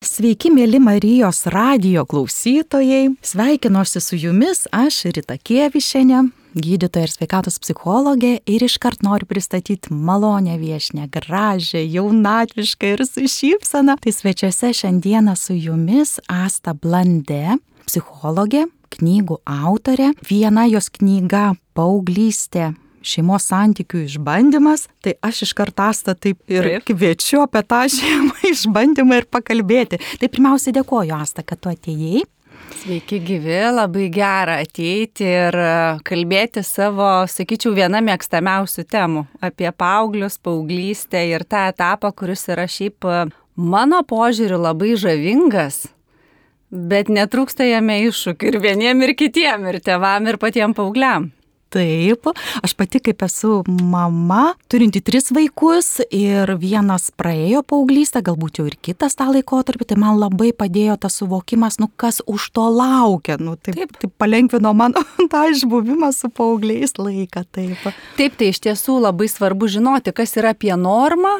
[0.00, 3.10] Sveiki, mėly Marijos radio klausytojai.
[3.20, 6.22] Sveikinuosi su jumis, aš Rita Kievišenė,
[6.56, 13.98] gydytoja ir sveikatos psichologė ir iškart noriu pristatyti malonę viešnę, gražią, jaunatvišką ir su šypsena.
[14.00, 20.14] Tai svečiuose šiandieną su jumis Asta Blande, psichologė, knygų autorė.
[20.24, 22.72] Viena jos knyga Paauglystė
[23.02, 26.88] šeimos santykių išbandymas, tai aš iš kartastą taip ir taip.
[26.90, 30.00] kviečiu apie tą šeimą išbandymą ir pakalbėti.
[30.20, 32.26] Tai pirmiausia dėkoju, Asta, kad tu atėjai.
[32.80, 35.70] Sveiki gyvi, labai gera ateiti ir e,
[36.06, 43.08] kalbėti savo, sakyčiau, vieną mėgstamiausių temų apie paauglius, paauglystę ir tą etapą, kuris yra šiaip
[43.10, 43.24] e,
[43.56, 45.82] mano požiūriu labai žavingas,
[46.70, 51.32] bet netrūksta jame iššūkių ir vieniem, ir kitiem, ir tevam, ir patiem paaugliam.
[51.70, 52.26] Taip,
[52.66, 58.74] aš pati kaip esu mama, turinti tris vaikus ir vienas praėjo paauglystę, galbūt jau ir
[58.82, 63.54] kitas tą laikotarpį, tai man labai padėjo tas suvokimas, nu kas už to laukia, nu
[63.54, 63.92] taip, taip.
[64.02, 67.44] taip palengvino mano tą išbuvimą su paaugliais laiką.
[67.54, 67.86] Taip.
[68.18, 71.36] taip, tai iš tiesų labai svarbu žinoti, kas yra apie normą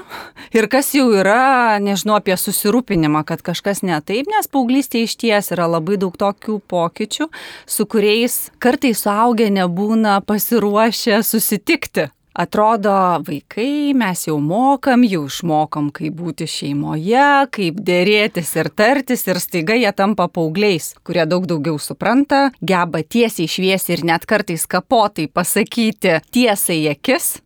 [0.55, 5.51] ir kas jau yra, nežinau, apie susirūpinimą, kad kažkas ne taip, nes paauglystė iš ties
[5.59, 7.27] yra labai daug tokių pokyčių,
[7.67, 12.11] su kuriais kartais suaugę nebūna pasiruošę susitikti.
[12.31, 12.93] Atrodo,
[13.27, 19.75] vaikai mes jau mokam, jau išmokom, kaip būti šeimoje, kaip dėrėtis ir tartis ir staiga
[19.75, 26.21] jie tampa paaugliais, kurie daug daugiau supranta, geba tiesiai šviesi ir net kartais kapotai pasakyti
[26.31, 27.41] tiesai akis,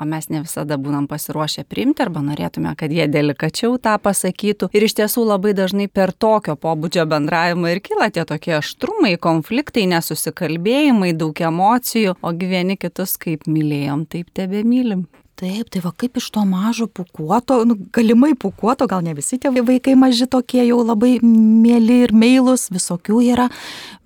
[0.00, 4.70] o mes ne visada būnam pasiruošę priimti arba norėtume, kad jie delikačiau tą pasakytų.
[4.76, 9.86] Ir iš tiesų labai dažnai per tokio pobūdžio bendravimą ir kyla tie tokie aštrumai, konfliktai,
[9.92, 15.06] nesusikalbėjimai, daug emocijų, o gyveni kitus kaip mylėjom, taip tebe mylim.
[15.36, 19.50] Taip, tai va kaip iš to mažo pukuoto, nu, galimai pukuoto, gal ne visi tie
[19.52, 23.50] vaikai maži tokie jau labai mėly ir meilus, visokių yra,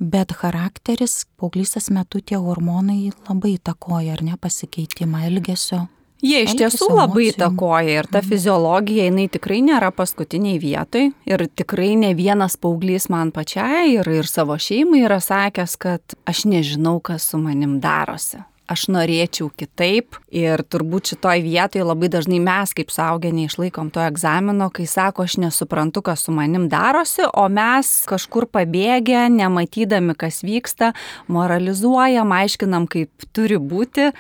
[0.03, 5.85] bet charakteris paauglystės metu tie hormonai labai įtakoja, ar ne, pasikeitimą elgesio.
[6.21, 8.29] Jie iš tiesų labai įtakoja ir ta mhm.
[8.35, 14.29] fiziologija, jinai tikrai nėra paskutiniai vietai ir tikrai ne vienas paauglys man pačiai ir, ir
[14.29, 20.63] savo šeimai yra sakęs, kad aš nežinau, kas su manim darosi aš norėčiau kitaip ir
[20.71, 26.05] turbūt šitoj vietoje labai dažnai mes kaip suaugę neišlaikom to egzamino, kai sako, aš nesuprantu,
[26.07, 30.93] kas su manim darosi, o mes kažkur pabėgę, nematydami, kas vyksta,
[31.29, 34.13] moralizuojam, aiškinam, kaip turi būti,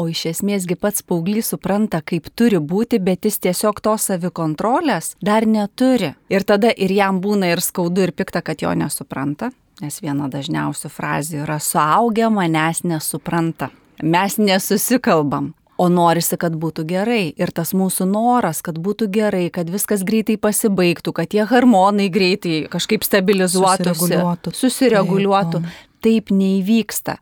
[0.00, 5.44] O iš esmėsgi pats paauglys supranta, kaip turi būti, bet jis tiesiog to savikontrolės dar
[5.44, 6.14] neturi.
[6.32, 9.52] Ir tada ir jam būna ir skaudu, ir pikta, kad jo nesupranta.
[9.84, 13.68] Nes viena dažniausių frazių yra suaugę manęs nesupranta
[14.02, 15.52] mes nesusikalbam.
[15.80, 17.32] O norisi, kad būtų gerai.
[17.40, 22.66] Ir tas mūsų noras, kad būtų gerai, kad viskas greitai pasibaigtų, kad tie hormonai greitai
[22.70, 24.52] kažkaip stabilizuotųsi, susireguliuotų.
[24.58, 25.62] susireguliuotų.
[25.64, 27.16] Taip, taip neįvyksta.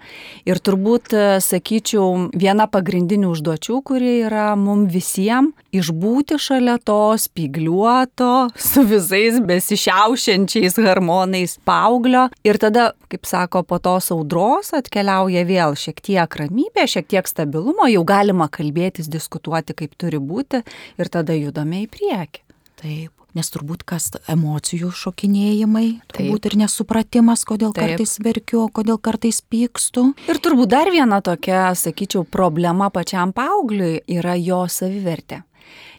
[0.48, 8.50] Ir turbūt, e, sakyčiau, viena pagrindinių užduočių, kuri yra mums visiems- išbūti šalia to spigliuoto,
[8.70, 12.28] su visais besišiaušiančiais hormonais paauglio.
[12.44, 17.86] Ir tada, kaip sako, po tos audros atkeliauja vėl šiek tiek ramybė, šiek tiek stabilumo,
[17.90, 20.64] jau galima kalbėtis, diskutuoti, kaip turi būti
[20.98, 22.46] ir tada judame į priekį.
[22.80, 26.52] Taip nes turbūt kas emocijų šokinėjimai, turbūt Taip.
[26.52, 27.94] ir nesupratimas, kodėl Taip.
[27.94, 30.10] kartais verkiu, kodėl kartais pykstu.
[30.30, 35.44] Ir turbūt dar viena tokia, sakyčiau, problema pačiam paaugliui yra jo savivertė.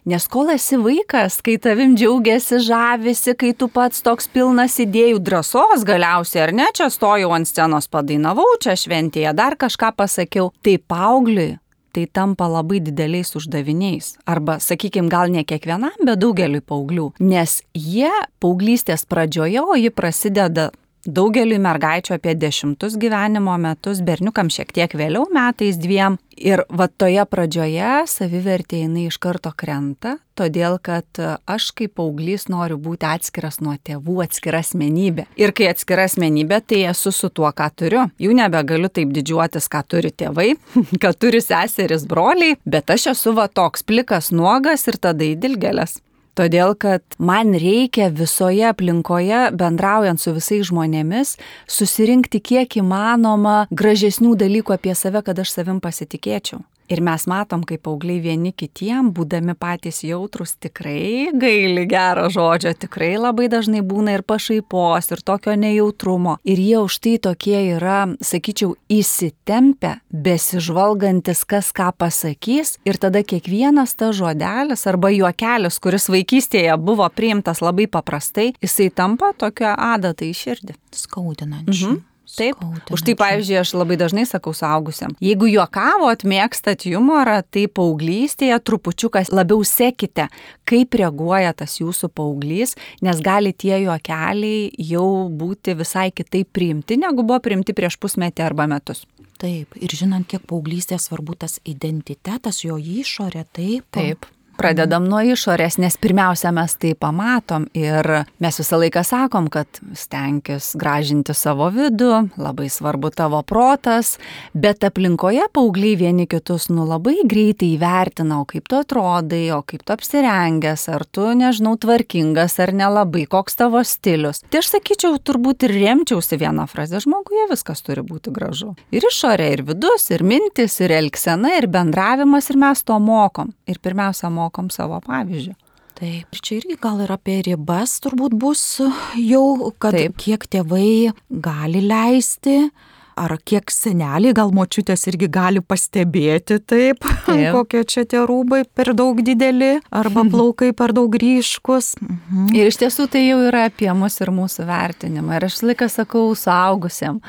[0.04, 5.84] Nes kol esi vaikas, kai tavim džiaugiasi, žavisi, kai tu pats toks pilnas idėjų drąsos
[5.86, 11.52] galiausiai, ar ne, čia stojau ant scenos, padainavau čia šventėje, dar kažką pasakiau, tai paaugliui
[11.92, 14.16] tai tampa labai dideliais uždaviniais.
[14.26, 17.08] Arba, sakykime, gal ne kiekvienam, bet daugeliu paauglių.
[17.20, 18.10] Nes jie
[18.42, 20.70] paauglystės pradžioje, o ji prasideda
[21.02, 26.14] Daugeliu mergaičių apie dešimtus gyvenimo metus, berniukam šiek tiek vėliau metais dviem.
[26.38, 31.18] Ir va toje pradžioje savivertė jinai iš karto krenta, todėl kad
[31.50, 35.26] aš kaip paauglys noriu būti atskiras nuo tėvų, atskira asmenybė.
[35.42, 38.06] Ir kai atskira asmenybė, tai esu su tuo, ką turiu.
[38.22, 40.52] Jau nebegaliu taip didžiuotis, ką turi tėvai,
[41.02, 45.98] kad turi seseris, broliai, bet aš esu va toks plikas nuogas ir tada įdilgelės.
[46.38, 51.36] Todėl, kad man reikia visoje aplinkoje, bendraujant su visais žmonėmis,
[51.68, 56.62] susirinkti kiek įmanoma gražesnių dalykų apie save, kad aš savim pasitikėčiau.
[56.90, 63.14] Ir mes matom, kaip paaugliai vieni kitiem, būdami patys jautrus, tikrai gaili gero žodžio, tikrai
[63.20, 66.36] labai dažnai būna ir pašaipos, ir tokio nejautrumo.
[66.44, 72.76] Ir jie už tai tokie yra, sakyčiau, įsitempę, besižvalgantis, kas ką pasakys.
[72.88, 79.32] Ir tada kiekvienas ta žodelis arba juokelis, kuris vaikystėje buvo priimtas labai paprastai, jisai tampa
[79.38, 80.78] tokia adata į širdį.
[81.02, 81.92] Skaudinančiu.
[81.92, 82.11] Mhm.
[82.32, 82.56] Taip.
[82.92, 89.28] Už tai, pavyzdžiui, aš labai dažnai sakau saugusiam, jeigu juokavot, mėgstat humorą, tai paauglystėje trupučiukas
[89.34, 90.30] labiau sekite,
[90.68, 92.72] kaip reaguoja tas jūsų paauglys,
[93.04, 98.68] nes gali tie juokeliai jau būti visai kitaip priimti, negu buvo priimti prieš pusmetį arba
[98.70, 99.04] metus.
[99.42, 103.88] Taip, ir žinant, kiek paauglystė svarbu tas identitetas, jo išorė, taip.
[103.92, 104.28] Taip.
[104.62, 108.06] Pradedam nuo išorės, nes pirmiausia mes tai pamatom ir
[108.38, 114.12] mes visą laiką sakom, kad stenkis gražinti savo vidų, labai svarbu tavo protas,
[114.54, 119.82] bet aplinkoje paaugliai vieni kitus nu labai greitai įvertina, o kaip tu atrodai, o kaip
[119.82, 124.44] tu apsirengęs, ar tu, nežinau, tvarkingas ar nelabai, koks tavo stilius.
[124.46, 128.76] Tai aš sakyčiau, turbūt ir remčiausi vieną frazę, žmoguje viskas turi būti gražu.
[128.94, 133.50] Ir išorė, ir vidus, ir mintis, ir elgsena, ir bendravimas, ir mes to mokom.
[133.66, 135.54] Ir pirmiausia, mokom mokom savo pavyzdžių.
[135.92, 138.80] Taip, ir čia irgi gal ir apie ribas turbūt bus
[139.16, 140.16] jau, kad Taip.
[140.16, 142.70] kiek tėvai gali leisti,
[143.14, 147.52] ar kiek seneliai, gal močiutės irgi gali pastebėti taip, taip.
[147.52, 151.94] kokie čia tie rūbai per daug dideli, arba plaukai per daug ryškus.
[152.00, 152.52] Mhm.
[152.56, 155.38] Ir iš tiesų tai jau yra apie mus ir mūsų vertinimą.
[155.38, 157.20] Ir aš laiką sakau suaugusiam,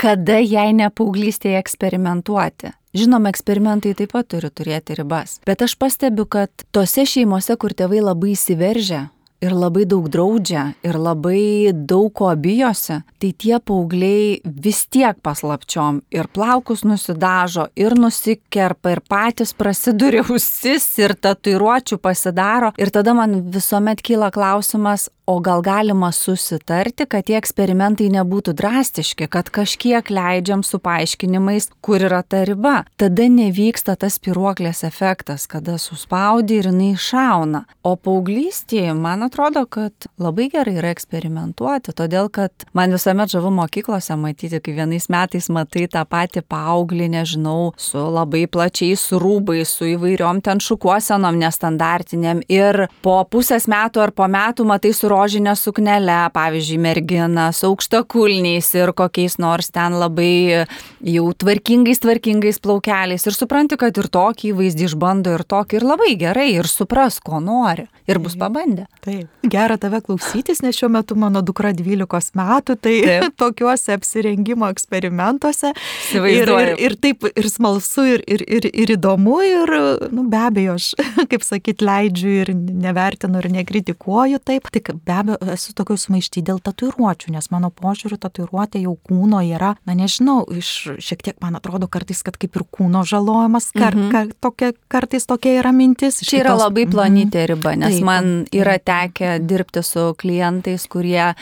[0.00, 2.72] kada jei ne paauglystėje eksperimentuoti.
[2.92, 5.38] Žinoma, eksperimentai taip pat turi turėti ribas.
[5.48, 9.06] Bet aš pastebiu, kad tose šeimose, kur tėvai labai įsiveržia
[9.42, 16.02] ir labai daug draudžia ir labai daug ko bijosi, tai tie paaugliai vis tiek paslapčiom
[16.14, 22.72] ir plaukus nusidažo, ir nusikerpa, ir patys prasiduri ausis, ir tatuiruočių pasidaro.
[22.78, 29.28] Ir tada man visuomet kyla klausimas, o gal galima susitarti, kad tie eksperimentai nebūtų drastiški,
[29.30, 32.82] kad kažkiek leidžiam su paaiškinimais, kur yra ta riba.
[32.98, 37.64] Tada nevyksta tas piruoklės efektas, kada suspaudi ir jinai šauna.
[37.86, 44.18] O paauglystėje, man atrodo, kad labai gerai yra eksperimentuoti, todėl kad man visuomet žavu mokyklose
[44.18, 50.42] matyti, kai vienais metais matai tą patį paauglį, nežinau, su labai plačiais rūbais, su įvairiom
[50.42, 56.80] ten šukuosenom nestandartiniam ir po pusės metų ar po metų matai su rožinė suknelė, pavyzdžiui,
[56.82, 60.66] mergina su aukštakulniais ir kokiais nors ten labai
[61.04, 66.14] jau tvarkingais, tvarkingais plaukeliais ir supranti, kad ir tokį įvaizdį išbando ir tokį ir labai
[66.20, 68.86] gerai ir supras, ko nori ir bus pabandę.
[69.04, 69.28] Taip.
[69.50, 73.26] Gera tave klausytis, nes šiuo metu mano dukra 12 metų, tai taip.
[73.42, 75.72] tokiuose apsirengimo eksperimentuose.
[76.16, 79.74] Ir, ir, ir taip, ir smalsu, ir, ir, ir, ir įdomu, ir,
[80.14, 80.92] nu, be abejo, aš,
[81.30, 84.70] kaip sakyt, leidžiu ir nevertinu ir nekritikuoju taip.
[84.72, 89.74] Tik be abejo, esu tokio sumaišty dėl tatuiruočių, nes mano požiūriu tatuiruotė jau kūno yra,
[89.88, 90.70] na nežinau, iš
[91.02, 94.12] šiek tiek man atrodo kartais, kad kaip ir kūno žalojimas, kar, mhm.
[94.14, 96.22] kar, tokia, kartais tokia yra mintis.
[96.26, 101.32] Čia yra labai plonytė riba, nes Taip, man yra tekę dirbti su klientais, kurie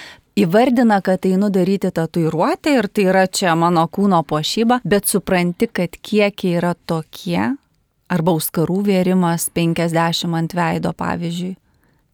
[0.40, 5.96] įvardina, kad einu daryti tatuiruotę ir tai yra čia mano kūno pošyba, bet supranti, kad
[6.00, 7.50] kiekiai yra tokie,
[8.10, 11.56] arba auskarų vėrimas 50 ant veido, pavyzdžiui.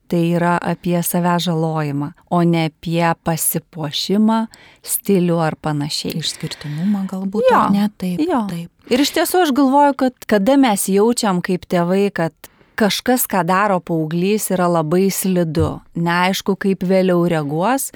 [0.06, 4.40] Tai yra apie save žalojimą, o ne apie pasipuošimą,
[4.86, 6.14] stilių ar panašiai.
[6.20, 7.48] Išskirtinumą galbūt.
[7.50, 8.22] Jo, ne taip.
[8.22, 8.44] Jo.
[8.50, 8.70] taip.
[8.86, 12.34] Ir iš tiesų aš galvoju, kad kada mes jaučiam kaip tėvai, kad
[12.78, 15.80] kažkas, ką daro paauglys, yra labai slidu.
[15.98, 17.90] Neaišku, kaip vėliau reaguos.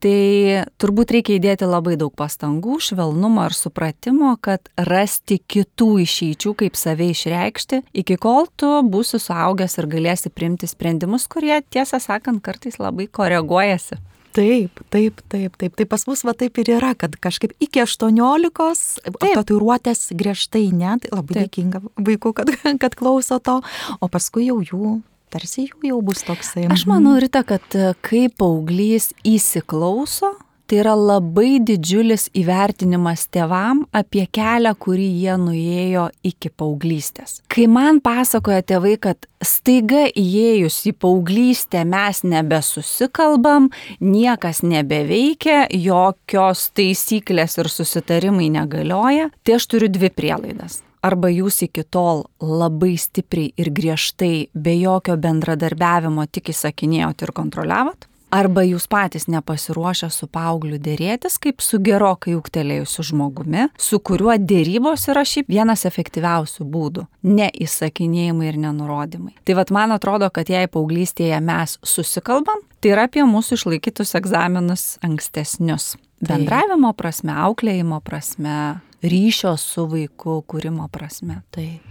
[0.00, 6.78] Tai turbūt reikia įdėti labai daug pastangų, švelnumo ir supratimo, kad rasti kitų išeičių, kaip
[6.80, 12.80] save išreikšti, iki kol tu būsi suaugęs ir galėsi priimti sprendimus, kurie, tiesą sakant, kartais
[12.80, 14.00] labai koreguojasi.
[14.32, 15.74] Taip, taip, taip, taip.
[15.76, 21.10] Tai pas mus va taip ir yra, kad kažkaip iki 18 tatuiruotės griežtai ne, tai
[21.12, 21.42] labai taip.
[21.42, 22.52] dėkinga vaikų, kad,
[22.82, 23.58] kad klauso to,
[23.98, 25.00] o paskui jau jų
[25.32, 26.68] tarsi jų jau bus toksai.
[26.70, 27.24] Aš manau, mhm.
[27.24, 30.34] Rita, kad kai paauglys įsiklauso,
[30.70, 37.40] tai yra labai didžiulis įvertinimas tevam apie kelią, kurį jie nuėjo iki paauglystės.
[37.50, 43.66] Kai man pasakoja tėvai, kad staiga įėjus į paauglystę mes nebesusikalbam,
[43.98, 51.84] niekas nebeveikia, jokios taisyklės ir susitarimai negalioja, tai aš turiu dvi prielaidas arba jūs iki
[51.84, 59.26] tol labai stipriai ir griežtai, be jokio bendradarbiavimo tik įsakinėjot ir kontroliavot, arba jūs patys
[59.30, 65.84] nepasiruošę su paaugliu dėrėtis kaip su gerokai ūgtelėjusiu žmogumi, su kuriuo dėrybos yra šiaip vienas
[65.88, 67.06] efektyviausių būdų-
[67.38, 69.34] ne įsakinėjimai ir nenurodymai.
[69.44, 74.98] Tai vad man atrodo, kad jei paauglystėje mes susikalbam, tai yra apie mūsų išlaikytus egzaminus
[75.02, 75.96] ankstesnius.
[76.20, 81.40] Bendravimo prasme, auklėjimo prasme, ryšio su vaiku kūrimo prasme.
[81.54, 81.86] Taip.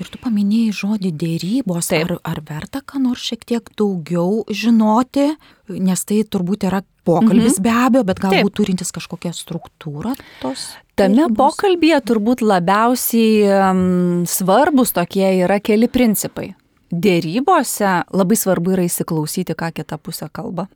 [0.00, 2.08] Ir tu paminėjai žodį dėrybos, Taip.
[2.08, 5.28] ar, ar verta ką nors šiek tiek daugiau žinoti,
[5.68, 7.64] nes tai turbūt yra pokalbis mhm.
[7.66, 8.58] be abejo, bet galbūt Taip.
[8.62, 10.70] turintis kažkokią struktūrą tos.
[10.98, 11.36] Tame dėrybos.
[11.38, 16.54] pokalbėje turbūt labiausiai um, svarbus tokie yra keli principai.
[16.88, 20.66] Dėrybose labai svarbu yra įsiklausyti, ką kita pusė kalba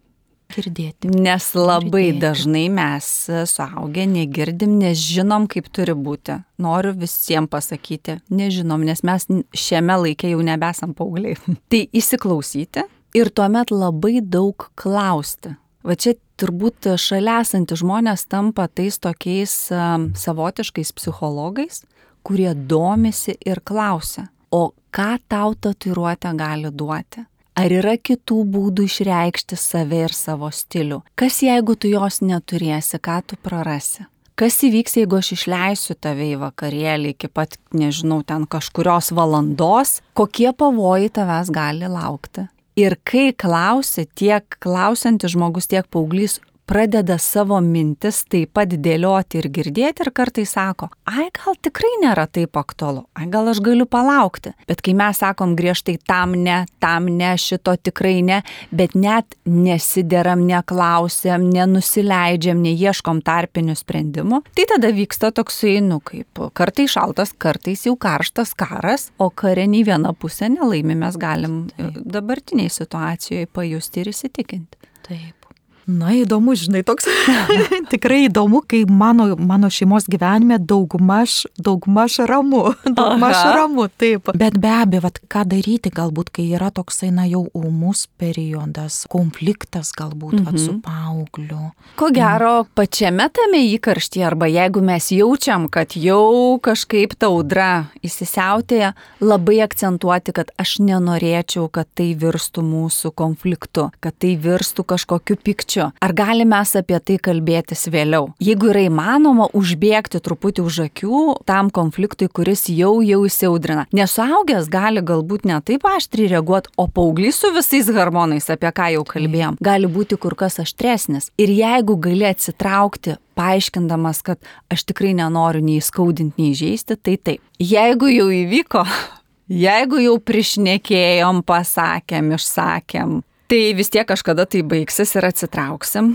[0.52, 1.10] girdėti.
[1.12, 2.22] Nes labai girdėti.
[2.22, 3.08] dažnai mes
[3.50, 6.38] suaugę negirdim, nes žinom, kaip turi būti.
[6.62, 11.38] Noriu visiems pasakyti, nežinom, nes mes šiame laikė jau nebesam paaugliai.
[11.72, 12.86] tai įsiklausyti
[13.18, 15.56] ir tuomet labai daug klausti.
[15.82, 21.82] Va čia turbūt šalia esantys žmonės tampa tais tokiais um, savotiškais psichologais,
[22.22, 27.26] kurie domisi ir klausia, o ką tau tatuiruotė gali duoti?
[27.52, 31.02] Ar yra kitų būdų išreikšti save ir savo stilių?
[31.20, 34.06] Kas jeigu tu jos neturėsi, ką tu prarasi?
[34.40, 40.48] Kas įvyks, jeigu aš išleisiu tave į vakarėlį iki pat, nežinau, ten kažkurios valandos, kokie
[40.56, 42.46] pavojai tavęs gali laukti?
[42.80, 49.48] Ir kai klausi, tiek klausantis žmogus, tiek paauglys pradeda savo mintis taip pat dėlioti ir
[49.52, 54.54] girdėti ir kartais sako, ai gal tikrai nėra taip aktualu, ai gal aš galiu palaukti.
[54.68, 58.40] Bet kai mes sakom griežtai tam ne, tam ne, šito tikrai ne,
[58.70, 66.94] bet net nesideram, neklausiam, nenusileidžiam, neieškom tarpinių sprendimų, tai tada vyksta toksai, nu kaip kartais
[66.94, 73.50] šaltas, kartais jau karštas karas, o kare nei viena pusė nelaimi mes galim dabartiniai situacijoje
[73.52, 74.90] pajusti ir įsitikinti.
[75.02, 75.41] Taip.
[75.86, 77.08] Na, įdomu, žinai, toks
[77.92, 83.54] tikrai įdomu, kai mano, mano šeimos gyvenime daugmaž, daugmaž ramu, daugmaž Aha.
[83.56, 84.30] ramu, taip.
[84.38, 89.90] Bet be abejo, vat, ką daryti galbūt, kai yra toksai, na, jau umus periodas, konfliktas
[89.98, 90.46] galbūt mhm.
[90.46, 90.82] vat, su mhm.
[90.86, 91.72] paaugliu.
[91.98, 92.70] Ko gero, mhm.
[92.78, 97.70] pačiame tame įkarštyje, arba jeigu mes jaučiam, kad jau kažkaip ta audra
[98.06, 105.38] įsisiautėja, labai akcentuoti, kad aš nenorėčiau, kad tai virstų mūsų konfliktu, kad tai virstų kažkokiu
[105.42, 105.92] pikčiu pykčiu.
[106.00, 108.32] Ar galime mes apie tai kalbėtis vėliau?
[108.40, 113.86] Jeigu yra įmanoma užbėgti truputį už akių tam konfliktui, kuris jau jau įsiaudrina.
[113.92, 119.04] Nesuaugęs gali galbūt ne taip aštriai reaguoti, o paauglys su visais hormonais, apie ką jau
[119.04, 121.30] kalbėjom, gali būti kur kas aštresnis.
[121.38, 124.38] Ir jeigu gali atsitraukti, paaiškindamas, kad
[124.70, 127.42] aš tikrai nenoriu nei skaudinti, nei žaisti, tai taip.
[127.58, 128.84] Jeigu jau įvyko,
[129.66, 136.14] jeigu jau prišnekėjom, pasakėm, išsakėm, tai vis tiek kažkada tai baigsis ir atsitrauksim.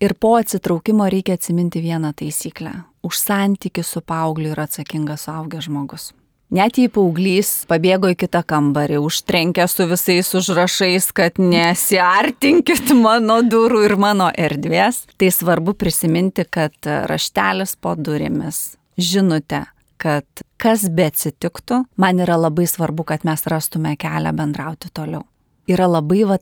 [0.00, 2.72] Ir po atsitraukimo reikia atsiminti vieną taisyklę.
[3.04, 6.06] Už santykių su paaugliu yra atsakingas suaugęs žmogus.
[6.52, 13.82] Net jei paauglys pabėgo į kitą kambarį, užtrenkė su visais užrašais, kad nesiartinkit mano durų
[13.88, 16.76] ir mano erdvės, tai svarbu prisiminti, kad
[17.08, 19.66] raštelis po durimis, žinutė,
[20.00, 25.24] kad kas be atsitiktų, man yra labai svarbu, kad mes rastume kelią bendrauti toliau.
[25.70, 26.40] Yra labai va,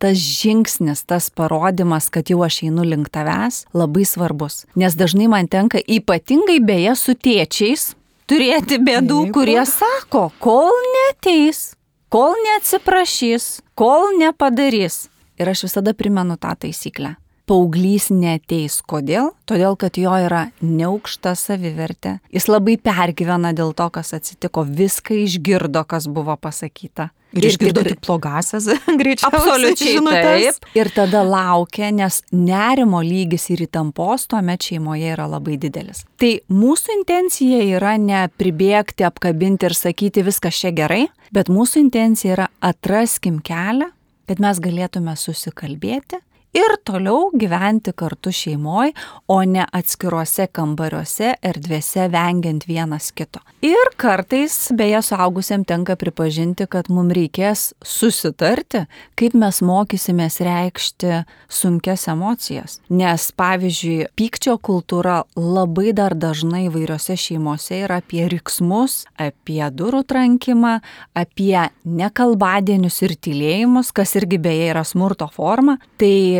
[0.00, 4.64] tas žingsnis, tas parodimas, kad jau aš einu link tavęs, labai svarbus.
[4.74, 7.92] Nes dažnai man tenka ypatingai beje su tėčiais
[8.30, 9.36] turėti bėdų, Taip.
[9.36, 11.74] kurie sako, kol neteis,
[12.08, 15.08] kol neatsiprašys, kol nepadarys.
[15.40, 17.19] Ir aš visada primenu tą taisyklę
[17.50, 18.78] paauglys neteis.
[18.86, 19.32] Kodėl?
[19.50, 22.18] Todėl, kad jo yra neaukšta savivertė.
[22.34, 27.10] Jis labai pergyvena dėl to, kas atsitiko, viską išgirdo, kas buvo pasakyta.
[27.30, 28.66] Ir, ir išgirdo tik blogasias,
[29.00, 29.38] greičiausiai.
[29.38, 30.56] Absoliučiai žinutės.
[30.58, 30.70] taip.
[30.78, 36.02] Ir tada laukia, nes nerimo lygis ir įtampos tuomet šeimoje yra labai didelis.
[36.18, 41.04] Tai mūsų intencija yra ne pribėgti, apkabinti ir sakyti viskas čia gerai,
[41.34, 43.92] bet mūsų intencija yra atraskim kelią,
[44.26, 46.18] kad mes galėtume susikalbėti
[46.54, 48.94] ir toliau gyventi kartu šeimoje,
[49.30, 53.42] o ne atskiruose kambariuose, erdvėse vengiant vienas kito.
[53.64, 58.84] Ir kartais, beje, suaugusiam tenka pripažinti, kad mums reikės susitarti,
[59.18, 62.78] kaip mes mokysimės reikšti sunkes emocijas.
[62.88, 70.78] Nes, pavyzdžiui, pykčio kultūra labai dar dažnai įvairiose šeimose yra apie riksmus, apie durų trankimą,
[71.18, 75.78] apie nekalbadienius ir tylėjimus, kas irgi beje yra smurto forma.
[76.00, 76.39] Tai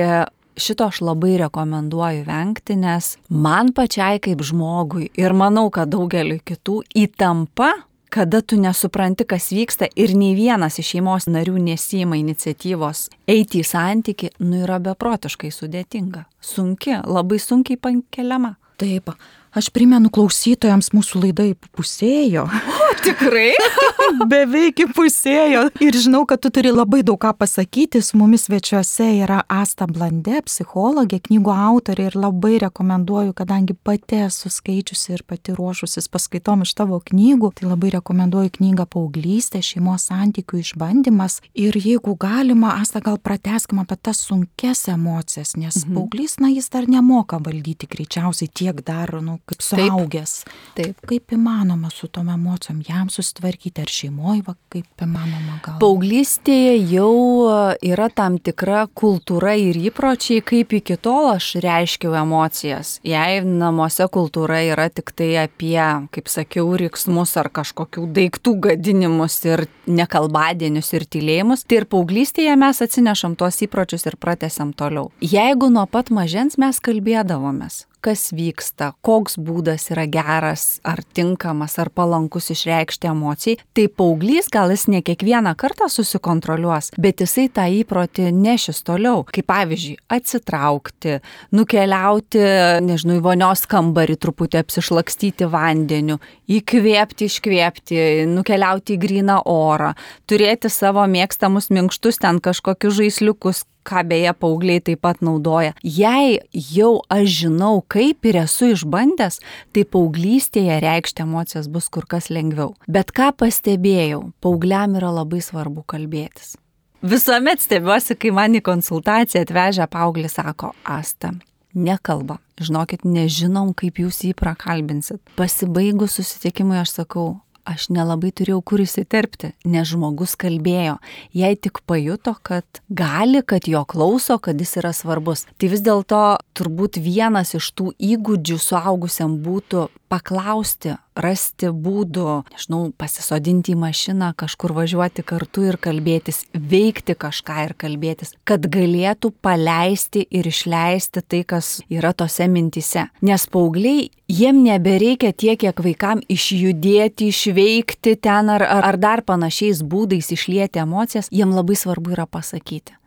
[0.61, 6.83] šito aš labai rekomenduoju vengti, nes man pačiai kaip žmogui ir manau, kad daugeliu kitų
[7.05, 7.73] įtampa
[8.11, 13.67] kada tu nesupranti, kas vyksta ir nei vienas iš šeimos narių nesima iniciatyvos eiti į
[13.67, 16.25] santyki, nu yra beprotiškai sudėtinga.
[16.43, 18.57] Sunki, labai sunkiai pankeliama.
[18.81, 19.13] Taip,
[19.51, 22.45] Aš primenu klausytojams, mūsų laidai pusėjo.
[22.47, 23.51] O, tikrai?
[24.31, 25.65] Beveik pusėjo.
[25.83, 27.99] Ir žinau, kad tu turi labai daug ką pasakyti.
[27.99, 34.53] Su mumis svečiuose yra Asta Blande, psichologė, knygų autorė ir labai rekomenduoju, kadangi pati esu
[34.55, 40.63] skaičiusi ir pati ruošusis paskaitom iš tavo knygų, tai labai rekomenduoju knygą Paauglystė, šeimos santykių
[40.63, 41.41] išbandymas.
[41.59, 45.99] Ir jeigu galima, Asta gal prateskime apie tas sunkes emocijas, nes mhm.
[45.99, 50.35] paauglys, na, jis dar nemoka valdyti greičiausiai tiek dar, nu, kaip suaugęs.
[50.45, 50.95] Taip.
[51.01, 51.07] Taip.
[51.11, 55.79] Kaip įmanoma su tom emocijom jam susitvarkyti, ar šeimoje, va, kaip įmanoma gal.
[55.83, 57.13] Paauglystėje jau
[57.49, 57.57] e,
[57.91, 62.99] yra tam tikra kultūra ir įpročiai, kaip iki tol aš reiškiau emocijas.
[63.07, 65.79] Jei namuose kultūra yra tik tai apie,
[66.15, 72.83] kaip sakiau, riksmus ar kažkokių daiktų gadinimus ir nekalbadienius ir tylėjimus, tai ir paauglystėje mes
[72.85, 75.11] atsinešam tuos įpročius ir pratesiam toliau.
[75.25, 81.91] Jeigu nuo pat mažens mes kalbėdavomės, kas vyksta, koks būdas yra geras, ar tinkamas, ar
[81.95, 88.31] palankus išreikšti emocijai, tai paauglys gal jis ne kiekvieną kartą susikontroliuos, bet jisai tą įprotį
[88.37, 89.25] nešis toliau.
[89.31, 91.19] Kaip pavyzdžiui, atsitraukti,
[91.57, 92.45] nukeliauti,
[92.87, 99.95] nežinau, į vonios kambarį truputį apsišlakstyti vandeniu, įkvėpti, iškvėpti, nukeliauti į gryną orą,
[100.31, 105.75] turėti savo mėgstamus minkštus ten kažkokius žaisliukus, ką beje paaugliai taip pat naudoja.
[105.83, 109.41] Jei jau aš žinau, kaip ir esu išbandęs,
[109.75, 112.75] tai paauglystėje reikšti emocijas bus kur kas lengviau.
[112.89, 116.57] Bet ką pastebėjau, paaugliam yra labai svarbu kalbėtis.
[117.01, 121.33] Visuomet stebiuosi, kai man į konsultaciją atvežę paauglį sako, Asta,
[121.73, 122.37] nekalba.
[122.61, 125.23] Žinokit, nežinom, kaip jūs jį prakalbinsit.
[125.39, 127.39] Pasibaigus susitikimui aš sakau,
[127.71, 130.99] aš nelabai turėjau kur įsiterpti, nes žmogus kalbėjo,
[131.37, 135.47] jei tik pajuto, kad gali, kad jo klauso, kad jis yra svarbus.
[135.61, 136.23] Tai vis dėlto
[136.59, 144.75] turbūt vienas iš tų įgūdžių suaugusiam būtų paklausti, rasti būdų, nežinau, pasisodinti į mašiną, kažkur
[144.77, 151.81] važiuoti kartu ir kalbėtis, veikti kažką ir kalbėtis, kad galėtų paleisti ir išleisti tai, kas
[151.91, 153.09] yra tose mintise.
[153.27, 159.83] Nes paaugliai, jiem nebereikia tiek, kiek vaikam išjudėti, išveikti ten ar, ar, ar dar panašiais
[159.83, 163.00] būdais išlieti emocijas, jiem labai svarbu yra pasakyti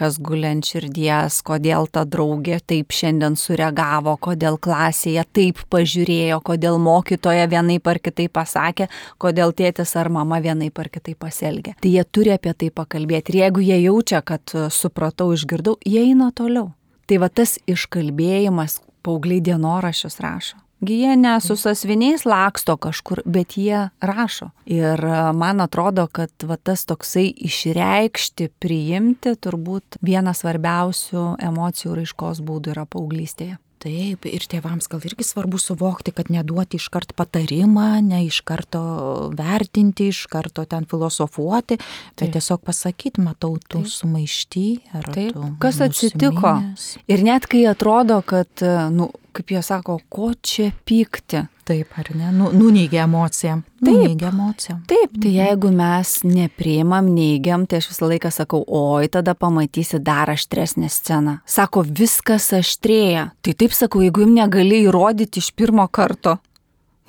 [0.00, 6.80] kas guli ant širdies, kodėl ta draugė taip šiandien sureagavo, kodėl klasėje taip pažiūrėjo, kodėl
[6.80, 8.88] mokytoja vienaip ar kitaip pasakė,
[9.20, 11.76] kodėl tėtis ar mama vienaip ar kitaip pasielgė.
[11.84, 16.30] Tai jie turi apie tai pakalbėti ir jeigu jie jaučia, kad supratau, išgirdau, jie eina
[16.32, 16.70] toliau.
[17.10, 20.60] Tai va tas iškalbėjimas, paaugliai dienorašius rašo.
[20.80, 24.50] Jie ne su sasviniais laksto kažkur, bet jie rašo.
[24.64, 32.40] Ir e, man atrodo, kad va, tas toksai išreikšti, priimti turbūt vienas svarbiausių emocijų raiškos
[32.46, 33.58] būdų yra paauglystėje.
[33.80, 38.82] Taip, ir tėvams gal irgi svarbu suvokti, kad neduoti iš karto patarimą, ne iš karto
[39.32, 41.78] vertinti, iš karto ten filosofuoti,
[42.20, 42.34] Taip.
[42.34, 43.88] tiesiog pasakyti, matau, tu Taip.
[43.94, 44.66] sumaišty.
[45.14, 46.58] Taip, kas atsitiko.
[47.08, 48.52] Ir net kai atrodo, kad,
[48.92, 51.44] nu, kaip jie sako, ko čia pykti.
[51.70, 52.32] Taip, ar ne?
[52.34, 53.60] Nu, nuneigia emociją.
[53.86, 54.80] Nuneigia emociją.
[54.90, 55.36] Taip, tai mhm.
[55.38, 61.38] jeigu mes nepriimam, neigiam, tai aš visą laiką sakau, oi, tada pamatysi dar aštresnę sceną.
[61.46, 63.30] Sako, viskas aštrėja.
[63.40, 66.40] Tai taip sakau, jeigu jums negali įrodyti iš pirmo karto,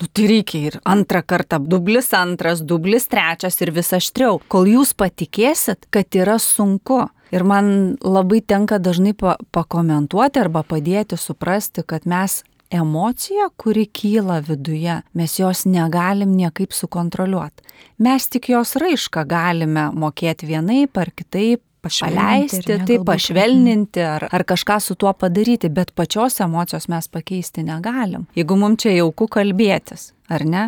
[0.02, 4.96] Nu, tai reikia ir antrą kartą, dublis antras, dublis trečias ir vis aštriau, kol jūs
[4.98, 7.04] patikėsit, kad yra sunku.
[7.32, 12.42] Ir man labai tenka dažnai pa pakomentuoti arba padėti suprasti, kad mes
[12.72, 17.68] emociją, kuri kyla viduje, mes jos negalim niekaip sukontroliuoti.
[18.00, 24.78] Mes tik jos raišką galime mokėti vienaip ar kitaip paleisti, tai pašvelninti ar, ar kažką
[24.80, 28.28] su tuo padaryti, bet pačios emocijos mes pakeisti negalim.
[28.38, 30.68] Jeigu mums čia jauku kalbėtis, ar ne,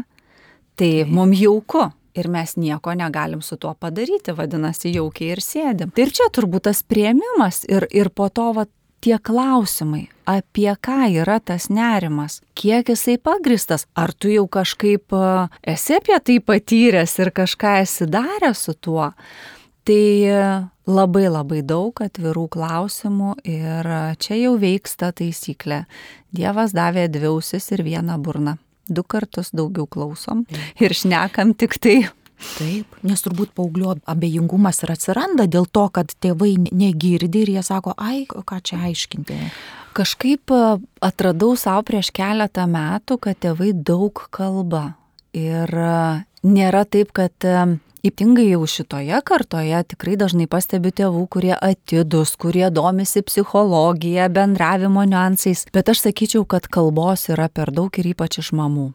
[0.79, 1.91] tai mums jauku.
[2.13, 5.93] Ir mes nieko negalim su tuo padaryti, vadinasi, jaukiai ir sėdim.
[5.93, 8.67] Tai ir čia turbūt tas prieimimas ir, ir po to va,
[9.03, 15.15] tie klausimai, apie ką yra tas nerimas, kiek jisai pagristas, ar tu jau kažkaip
[15.67, 19.11] esi apie tai patyręs ir kažką esi daręs su tuo.
[19.83, 20.03] Tai
[20.87, 23.89] labai labai daug atvirų klausimų ir
[24.23, 25.83] čia jau veiksta taisyklė.
[26.31, 28.55] Dievas davė dvi ausis ir vieną burną.
[28.89, 30.43] Du kartus daugiau klausom
[30.81, 31.97] ir šnekam tik tai.
[32.57, 37.93] Taip, nes turbūt paauglio abejingumas ir atsiranda dėl to, kad tėvai negirdi ir jie sako,
[37.95, 39.37] ai, ką čia aiškinti.
[39.95, 40.51] Kažkaip
[41.05, 44.97] atradau savo prieš keletą metų, kad tėvai daug kalba.
[45.37, 45.71] Ir
[46.43, 47.47] nėra taip, kad
[48.03, 55.61] Ypatingai jau šitoje kartoje tikrai dažnai pastebiu tėvų, kurie atidus, kurie domisi psichologija, bendravimo niuansais,
[55.71, 58.89] bet aš sakyčiau, kad kalbos yra per daug ir ypač iš mamų.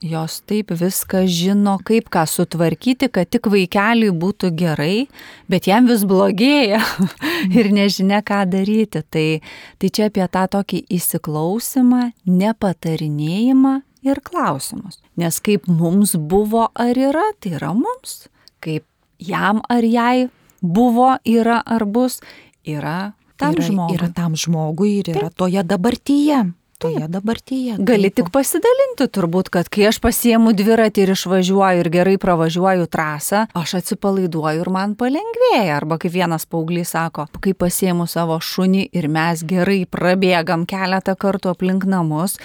[0.00, 5.04] Jos taip viską žino, kaip ką sutvarkyti, kad tik vaikeliui būtų gerai,
[5.52, 6.80] bet jam vis blogėja
[7.60, 9.04] ir nežinia, ką daryti.
[9.04, 9.28] Tai,
[9.76, 15.00] tai čia apie tą tokį įsiklausimą, nepatarinėjimą ir klausimus.
[15.16, 18.28] Nes kaip mums buvo ar yra, tai yra mums.
[18.64, 18.86] Kaip
[19.18, 20.28] jam ar jai
[20.62, 22.20] buvo, yra ar bus,
[22.64, 23.96] yra tam yra, žmogui.
[23.98, 25.38] Yra tam žmogui ir yra Taip.
[25.40, 26.44] toje dabartyje
[26.84, 27.78] toje dabartyje.
[27.90, 33.44] Gali tik pasidalinti turbūt, kad kai aš pasiemu dviratį ir išvažiuoju ir gerai pravažiuoju trasą,
[33.56, 35.78] aš atsipalaiduoju ir man palengvėja.
[35.78, 41.54] Arba kaip vienas paauglys sako, kai pasiemu savo šunį ir mes gerai prabėgam keletą kartų
[41.54, 42.38] aplink namus,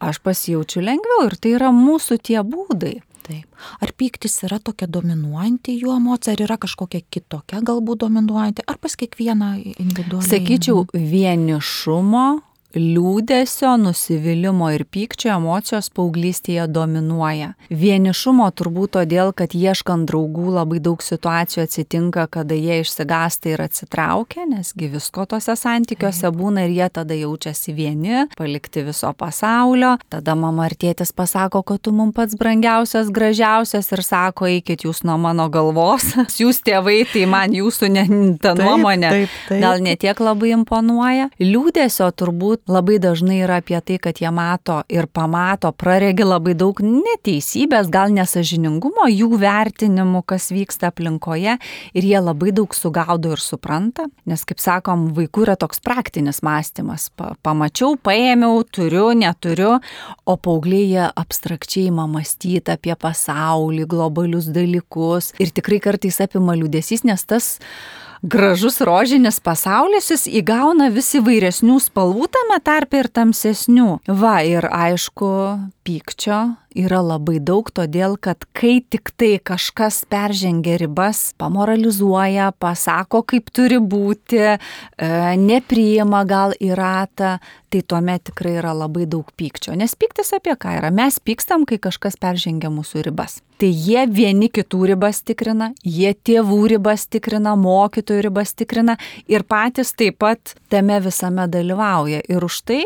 [0.00, 2.98] aš pasijaučiu lengviau ir tai yra mūsų tie būdai.
[3.26, 3.46] Taip.
[3.82, 8.94] Ar pyktis yra tokia dominuojanti jų emocija, ar yra kažkokia kitokia galbūt dominuojanti, ar pas
[8.94, 10.28] kiekvieną individualiai?
[10.30, 12.26] Sakyčiau, vienišumo
[12.76, 17.54] liūdėsio, nusivylimų ir pykčio emocijos paauglystėje dominuoja.
[17.72, 24.44] Vienišumo turbūt todėl, kad ieškant draugų labai daug situacijų atsitinka, kada jie išsigasta ir atsitraukia,
[24.50, 29.96] nesgi visko tose santykiuose būna ir jie tada jaučiasi vieni, palikti viso pasaulio.
[30.12, 35.02] Tada mama ar tėtis pasako, kad tu mums pats brangiausias, gražiausias ir sako, eikit jūs
[35.08, 36.12] nuo mano galvos.
[36.42, 38.06] jūs tėvai, tai man jūsų ne,
[38.42, 39.60] ta nuomonė taip, taip.
[39.64, 41.30] gal netiek labai imponuoja.
[41.42, 46.80] Liūdėsio turbūt labai dažnai yra apie tai, kad jie mato ir pamato, praregi labai daug
[46.82, 51.56] neteisybės, gal nesažiningumo, jų vertinimų, kas vyksta aplinkoje
[51.96, 57.08] ir jie labai daug sugaudo ir supranta, nes, kaip sakom, vaikų yra toks praktinis mąstymas.
[57.16, 59.76] Pa, pamačiau, paėmiau, turiu, neturiu,
[60.26, 67.06] o paaugliai jie abstrakčiai ima mąstyti apie pasaulį, globalius dalykus ir tikrai kartais apima liūdėsys,
[67.06, 67.54] nes tas
[68.22, 73.90] gražus rožinis pasaulis, jis įgauna vis įvairesnių spalvų tame tarpe ir tamsesnių.
[74.06, 75.32] Va, ir aišku,
[75.86, 76.40] pykčio
[76.76, 83.78] yra labai daug, todėl kad kai tik tai kažkas peržengia ribas, pamoralizuoja, pasako, kaip turi
[83.80, 84.58] būti, e,
[85.40, 87.36] nepriima gal į ratą,
[87.72, 89.74] tai tuomet tikrai yra labai daug pykčio.
[89.76, 90.92] Nes pyktis apie ką yra?
[90.94, 93.40] Mes pykstam, kai kažkas peržengia mūsų ribas.
[93.56, 99.94] Tai jie vieni kitų ribas tikrina, jie tėvų ribas tikrina, mokytojų ribas tikrina ir patys
[99.96, 102.22] taip pat tame visame dalyvauja.
[102.28, 102.82] Ir už tai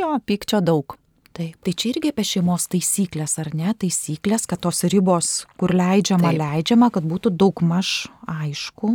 [0.00, 0.96] jo pykčio daug.
[1.34, 3.72] Taip, tai čia irgi apie šeimos taisyklės, ar ne?
[3.74, 6.38] Taisyklės, kad tos ribos, kur leidžiama, taip.
[6.38, 8.92] leidžiama, kad būtų daug maž aišku.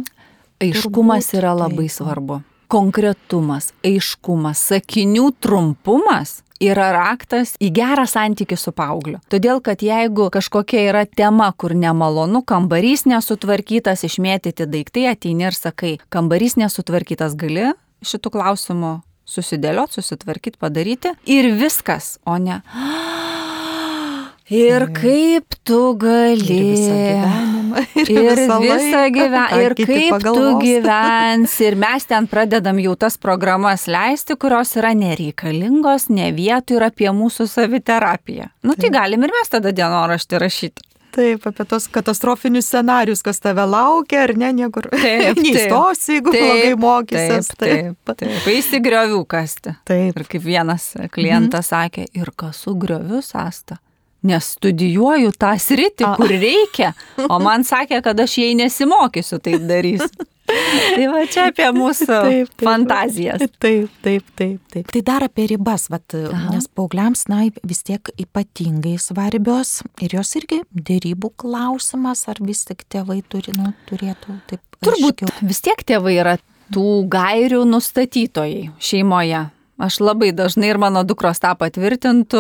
[0.64, 1.98] Aiškumas turbūt, yra labai taip.
[1.98, 2.38] svarbu.
[2.72, 9.20] Konkretumas, aiškumas, sakinių trumpumas yra raktas į gerą santykių su paaugliu.
[9.28, 15.98] Todėl, kad jeigu kažkokia yra tema, kur nemalonu, kambarys nesutvarkytas, išmėtyti daiktai, ateini ir sakai,
[16.08, 18.96] kambarys nesutvarkytas gali šitų klausimų
[19.30, 22.62] susidėliot, susitvarkyti, padaryti ir viskas, o ne.
[24.50, 26.56] Ir kaip tu gali.
[28.02, 29.44] Ir visą gyvenimą.
[29.54, 29.76] Ir.
[29.76, 30.40] Ir kaip pagalvos.
[30.40, 31.68] tu gyvensi.
[31.68, 37.12] Ir mes ten pradedam jau tas programas leisti, kurios yra nereikalingos, ne vietų ir apie
[37.14, 38.50] mūsų saviterapiją.
[38.66, 40.89] Nu tai galim ir mes tada dienoraštį rašyti.
[41.16, 44.90] Taip, apie tos katastrofinius scenarius, kas tave laukia, ar ne, niekur
[45.40, 47.52] neįstosi, jeigu taip, blogai mokysies.
[47.56, 48.18] Taip, taip.
[48.22, 48.50] taip.
[48.54, 49.74] Įsigriovių kasti.
[49.90, 50.14] Taip.
[50.14, 51.72] Ir kaip vienas klientas mhm.
[51.72, 53.80] sakė, ir kasu griovius asta.
[54.30, 56.92] Nes studijuoju tą sritį, kur reikia,
[57.24, 60.12] o man sakė, kad aš jai nesimokysiu, taip darysiu.
[60.50, 63.44] tai va čia apie mūsų taip, taip, fantazijas.
[63.62, 64.92] Taip, taip, taip, taip.
[64.94, 66.16] Tai dar apie ribas, vat,
[66.50, 72.86] nes paaugliams, na, vis tiek ypatingai svarbios ir jos irgi dėrybų klausimas, ar vis tik
[72.92, 74.64] tėvai turi, nu, turėtų taip.
[74.80, 75.48] Turbūt aiškiau.
[75.50, 76.38] vis tiek tėvai yra
[76.72, 79.50] tų gairių nustatytojai šeimoje.
[79.80, 82.40] Aš labai dažnai ir mano dukros tą patvirtintų,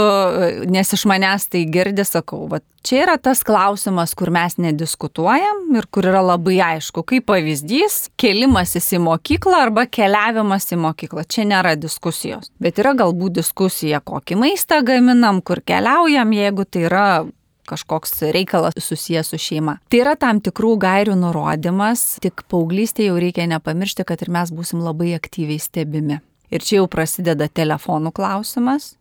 [0.67, 5.87] nes iš manęs tai girdi, sakau, va, čia yra tas klausimas, kur mes nediskutuojam ir
[5.87, 11.23] kur yra labai aišku, kaip pavyzdys, kelimasis į mokyklą arba keliavimas į mokyklą.
[11.31, 17.09] Čia nėra diskusijos, bet yra galbūt diskusija, kokį maistą gaminam, kur keliaujam, jeigu tai yra
[17.69, 19.77] kažkoks reikalas susijęs su šeima.
[19.87, 24.83] Tai yra tam tikrų gairių nurodymas, tik paauglystėje jau reikia nepamiršti, kad ir mes būsim
[24.83, 26.19] labai aktyviai stebimi.
[26.49, 28.95] Ir čia jau prasideda telefonų klausimas.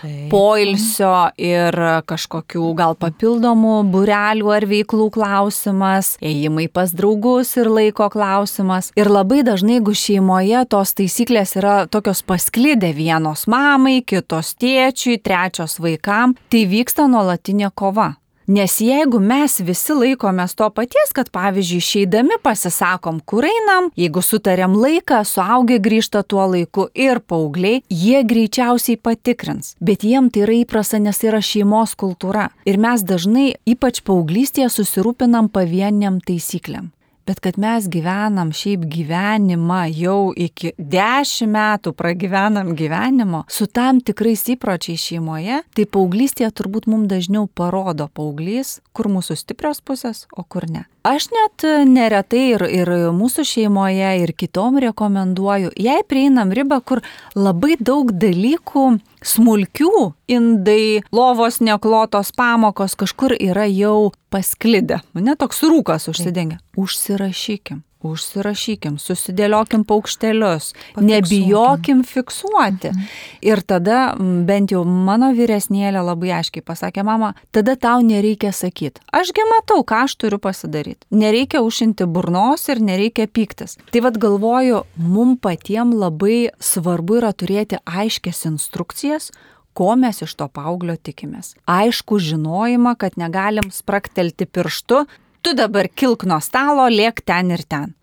[0.00, 0.26] Taip.
[0.32, 1.76] Poilsio ir
[2.10, 8.90] kažkokių gal papildomų burelių ar veiklų klausimas, ėjimai pas draugus ir laiko klausimas.
[8.98, 15.78] Ir labai dažnai, jeigu šeimoje tos taisyklės yra tokios pasklydę vienos mamai, kitos tėčiui, trečios
[15.82, 18.16] vaikam, tai vyksta nuolatinė kova.
[18.46, 24.76] Nes jeigu mes visi laikomės to paties, kad pavyzdžiui, išeidami pasisakom, kur einam, jeigu sutarėm
[24.78, 29.74] laiką, suaugę grįžta tuo laiku ir paaugliai, jie greičiausiai patikrins.
[29.82, 32.52] Bet jiem tai yra įprasta, nes tai yra šeimos kultūra.
[32.62, 36.92] Ir mes dažnai, ypač paauglystėje, susirūpinam pavieniam taisyklėm.
[37.26, 44.44] Bet kad mes gyvenam šiaip gyvenimą jau iki dešimt metų pragyvenam gyvenimo su tam tikrais
[44.54, 50.70] įpročiais šeimoje, tai paauglystėje turbūt mums dažniau parodo paauglys, kur mūsų stiprios pusės, o kur
[50.70, 50.86] ne.
[51.06, 57.04] Aš net neretai ir, ir mūsų šeimoje, ir kitom rekomenduoju, jei prieinam ribą, kur
[57.38, 58.88] labai daug dalykų
[59.22, 59.92] smulkių,
[60.34, 64.98] indai, lovos neklotos pamokos kažkur yra jau pasklidę.
[65.14, 66.58] Mane toks rūkas užsidengia.
[66.74, 67.85] Užsirašykim.
[68.06, 71.06] Užsirašykim, susidėliokim paukštelius, Pafiksuokim.
[71.10, 72.92] nebijokim fiksuoti.
[72.92, 73.08] Mhm.
[73.42, 79.00] Ir tada bent jau mano vyresnėlė labai aiškiai pasakė, mama, tada tau nereikia sakyti.
[79.12, 81.06] Ašgi matau, ką aš turiu pasidaryti.
[81.10, 83.76] Nereikia užinti burnos ir nereikia pyktis.
[83.90, 89.30] Tai vad galvoju, mum patiem labai svarbu yra turėti aiškės instrukcijas,
[89.76, 91.54] ko mes iš to paauglio tikimės.
[91.68, 95.04] Aišku žinojimą, kad negalim spraktelti pirštu,
[95.44, 97.95] tu dabar kilk nuo stalo, liek ten ir ten.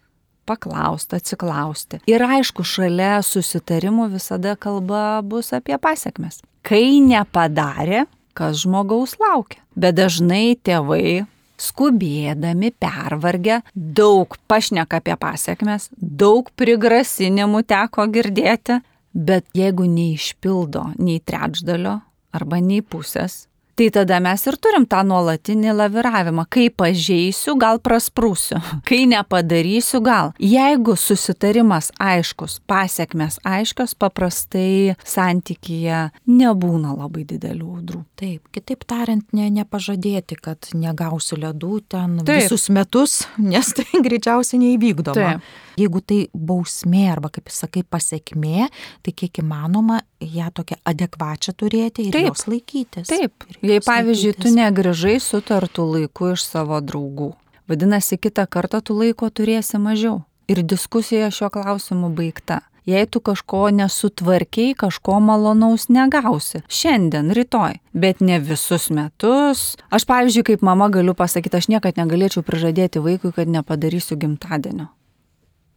[0.50, 2.02] Paklausti, atsiklausti.
[2.10, 6.42] Ir aišku, šalia susitarimų visada kalba bus apie pasiekmes.
[6.68, 9.62] Kai nepadarė, kas žmogaus laukia.
[9.76, 11.24] Bet dažnai tėvai
[11.64, 18.82] skubėdami, pervargę, daug pašneka apie pasiekmes, daug prigrasinimų teko girdėti,
[19.14, 22.00] bet jeigu neišpildo nei trečdalio
[22.34, 26.44] arba nei pusės, Tai tada mes ir turim tą nuolatinį laviravimą.
[26.54, 28.60] Kai pažeisiu, gal prasprūsiu.
[28.88, 30.30] Kai nepadarysiu, gal.
[30.38, 38.04] Jeigu susitarimas aiškus, pasiekmes aiškios, paprastai santykyje nebūna labai didelių audrų.
[38.20, 42.44] Taip, kitaip tariant, ne, nepažadėti, kad negausiu ledų ten Taip.
[42.44, 45.34] visus metus, nes tai greičiausiai neįvykdoma.
[45.40, 45.54] Taip.
[45.82, 48.68] Jeigu tai bausmė arba, kaip sakai, pasiekmė,
[49.02, 52.30] tai kiek įmanoma ją tokią adekvačią turėti ir Taip.
[52.30, 53.10] jos laikytis.
[53.10, 53.48] Taip.
[53.64, 57.30] Jei pavyzdžiui, tu negražai sutartų laiku iš savo draugų,
[57.72, 60.26] vadinasi, kitą kartą tu laiko turėsi mažiau.
[60.52, 62.60] Ir diskusija šio klausimu baigta.
[62.84, 66.60] Jei tu kažko nesutvarkiai, kažko malonaus negausi.
[66.68, 67.80] Šiandien, rytoj.
[67.96, 69.78] Bet ne visus metus.
[69.88, 74.90] Aš, pavyzdžiui, kaip mama galiu pasakyti, aš niekad negalėčiau prižadėti vaikui, kad nepadarysiu gimtadienio.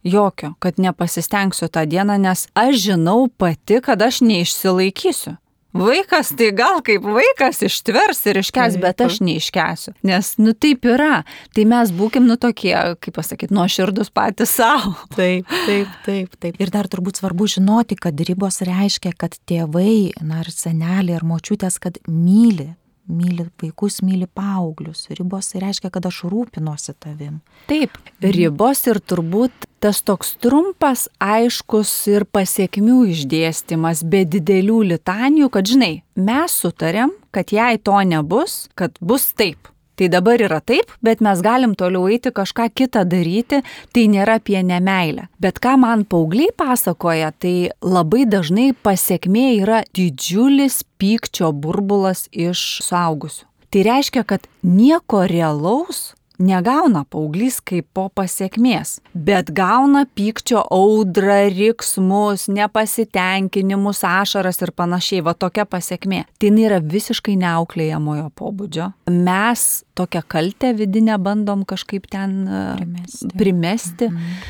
[0.03, 5.37] Jokio, kad nepasistengsiu tą dieną, nes aš žinau pati, kad aš neišsilaikysiu.
[5.77, 9.93] Vaikas tai gal kaip vaikas ištvers ir iškes, bet aš neiškesiu.
[10.07, 11.21] Nes, nu taip yra.
[11.55, 14.95] Tai mes būkim, nu tokie, kaip pasakyti, nuoširdus patys savo.
[15.17, 16.57] Taip, taip, taip, taip.
[16.61, 21.79] Ir dar turbūt svarbu žinoti, kad ribos reiškia, kad tėvai, na ar seneliai, ar močiutės,
[21.83, 22.73] kad myli
[23.07, 25.07] myli vaikus, myli paauglius.
[25.17, 27.39] Ribos tai reiškia, kad aš rūpinuosi tavim.
[27.69, 35.69] Taip, ribos ir turbūt tas toks trumpas, aiškus ir pasiekmių išdėstymas be didelių litanijų, kad
[35.69, 39.69] žinai, mes sutarėm, kad jei to nebus, kad bus taip.
[39.97, 44.59] Tai dabar yra taip, bet mes galim toliau eiti kažką kitą daryti, tai nėra apie
[44.61, 45.25] nemailę.
[45.41, 53.47] Bet ką man paaugliai pasakoja, tai labai dažnai pasiekmė yra didžiulis pykčio burbulas iš suaugusių.
[53.73, 62.47] Tai reiškia, kad nieko realaus negauna paauglys kaip po pasiekmės, bet gauna pykčio audrą, riksmus,
[62.53, 66.23] nepasitenkinimus, ašaras ir panašiai, va tokia pasiekmė.
[66.39, 68.91] Tai nėra visiškai neauklėjamojo pobūdžio.
[69.13, 73.31] Mes tokią kaltę vidinę bandom kažkaip ten e, primesti.
[73.37, 74.11] primesti.
[74.11, 74.41] Mhm.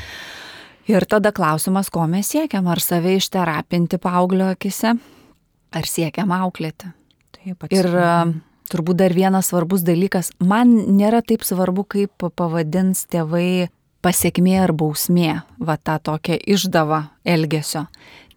[0.88, 4.94] Ir tada klausimas, ko mes siekiam, ar save išterapinti paauglio akise,
[5.76, 6.88] ar siekiam auklėti.
[7.36, 8.12] Taip, ir e,
[8.72, 13.68] turbūt dar vienas svarbus dalykas, man nėra taip svarbu, kaip pavadins tėvai
[14.04, 17.86] pasiekmė ar bausmė, va tą tokią išdavą elgesio.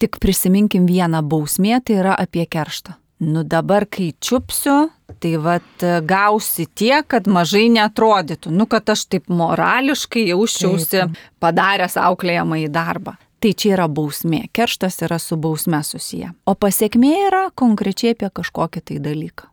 [0.01, 2.97] Tik prisiminkim vieną bausmė, tai yra apie kerštą.
[3.21, 4.89] Nu dabar, kai čiupsiu,
[5.21, 8.49] tai vad gausi tiek, kad mažai netrodytų.
[8.49, 11.05] Nu, kad aš taip morališkai jaučiausi
[11.37, 13.13] padaręs auklėjamą į darbą.
[13.41, 14.47] Tai čia yra bausmė.
[14.53, 16.33] Kerštas yra su bausme susiję.
[16.49, 19.50] O pasiekmė yra konkrečiai apie kažkokį tai dalyką.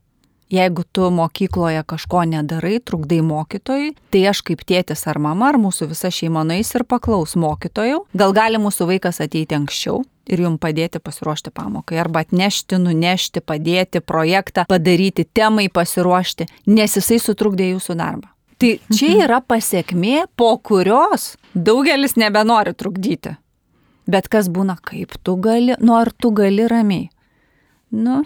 [0.49, 5.91] Jeigu tu mokykloje kažko nedarai, trukdai mokytojui, tai aš kaip tėtis ar mama ar mūsų
[5.91, 11.03] visa šeima nueis ir paklaus mokytojų, gal gali mūsų vaikas ateiti anksčiau ir jums padėti
[11.05, 18.33] pasiruošti pamokai, arba atnešti, nunešti, padėti projektą, padaryti temai pasiruošti, nes jisai sutrukdė jūsų darbą.
[18.59, 19.21] Tai čia mhm.
[19.29, 23.37] yra pasiekmė, po kurios daugelis nebenori trukdyti.
[24.09, 27.11] Bet kas būna, kaip tu gali, nu ar tu gali ramiai?
[27.93, 28.23] Nu,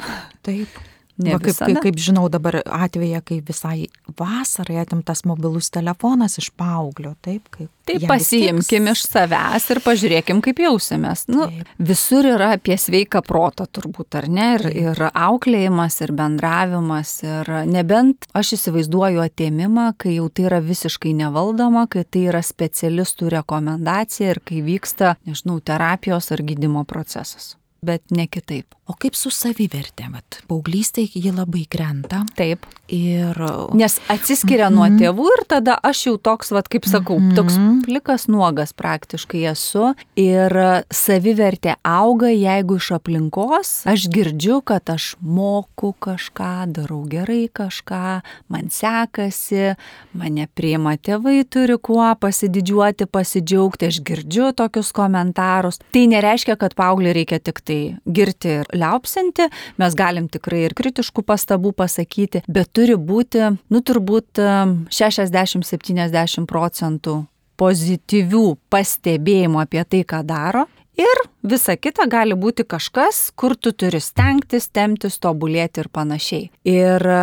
[0.47, 0.71] taip
[1.21, 6.49] Ne Va, kaip, kaip, kaip žinau dabar atveja, kai visai vasarai atimtas mobilus telefonas iš
[6.57, 7.51] paauglio, taip?
[7.53, 11.27] Kaip, taip pasiimkim iš savęs ir pažiūrėkim, kaip jausimės.
[11.29, 11.77] Nu, taip.
[11.93, 14.49] visur yra apie sveiką protą turbūt, ar ne?
[14.57, 14.81] Ir, taip.
[14.81, 21.85] ir auklėjimas, ir bendravimas, ir nebent aš įsivaizduoju atėmimą, kai jau tai yra visiškai nevaldoma,
[21.93, 28.29] kai tai yra specialistų rekomendacija ir kai vyksta, nežinau, terapijos ar gydimo procesas bet ne
[28.31, 28.77] kitaip.
[28.87, 30.07] O kaip su savivertė?
[30.13, 32.21] Vat, paauglystėje ji labai krenta.
[32.39, 32.67] Taip.
[32.93, 33.39] Ir...
[33.79, 34.77] Nes atsiskiria mm -hmm.
[34.77, 34.99] nuo mhm.
[35.01, 37.37] tėvų ir tada aš jau toks, vat, kaip sakau, mm -hmm.
[37.37, 39.95] toks plikas nuogas praktiškai esu.
[40.17, 40.53] Ir
[40.91, 48.71] savivertė auga, jeigu iš aplinkos aš girdžiu, kad aš moku kažką, darau gerai kažką, man
[48.71, 49.75] sekasi,
[50.13, 55.79] mane priima tėvai, turi kuo pasididžiuoti, pasidžiaugti, aš girdžiu tokius komentarus.
[55.93, 59.49] Tai nereiškia, kad paaugliui reikia tik tai tai girti ir liaupsinti,
[59.81, 64.43] mes galim tikrai ir kritiškų pastabų pasakyti, bet turi būti, nu turbūt
[64.93, 67.23] 60-70 procentų
[67.61, 70.67] pozityvių pastebėjimų apie tai, ką daro.
[70.99, 76.51] Ir visa kita gali būti kažkas, kur tu turi stengtis, temtis, tobulėti ir panašiai.
[76.69, 77.21] Ir e,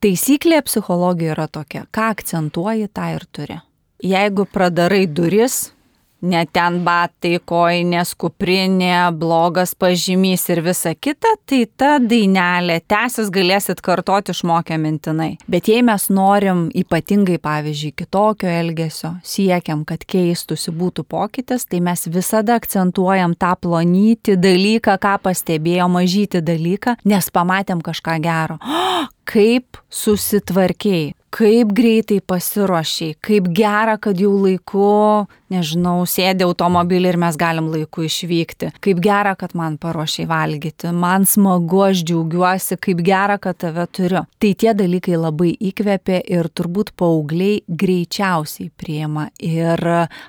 [0.00, 3.58] taisyklė psichologijoje yra tokia, ką akcentuoji, tą ir turi.
[4.04, 5.74] Jeigu pradarai duris,
[6.22, 13.82] ne ten batai, koinės, kuprinė, blogas pažymys ir visa kita, tai ta dainelė tęsis galėsit
[13.84, 15.30] kartoti išmokę mintinai.
[15.50, 22.06] Bet jei mes norim ypatingai, pavyzdžiui, kitokio elgesio, siekiam, kad keistųsi būtų pokytis, tai mes
[22.10, 28.58] visada akcentuojam tą plonytį dalyką, ką pastebėjo mažyti dalyką, nes pamatėm kažką gero.
[28.62, 37.18] Oh, kaip susitvarkiai, kaip greitai pasiruošiai, kaip gera, kad jau laiku, nežinau, sėdė automobilį ir
[37.20, 43.02] mes galim laiku išvykti, kaip gera, kad man paruošiai valgyti, man smagu, aš džiaugiuosi, kaip
[43.06, 44.24] gera, kad tave turiu.
[44.40, 49.82] Tai tie dalykai labai įkvėpė ir turbūt paaugliai greičiausiai priema ir